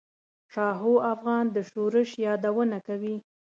شاهو 0.53 0.93
افغان 1.13 1.45
د 1.55 1.57
شورش 1.69 2.09
یادونه 2.25 2.77
کوي. 2.87 3.15